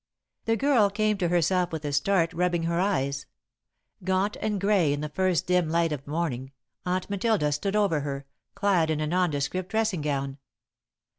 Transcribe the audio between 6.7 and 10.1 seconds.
Aunt Matilda stood over her, clad in a nondescript dressing